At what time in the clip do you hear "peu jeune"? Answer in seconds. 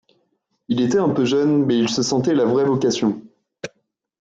1.09-1.63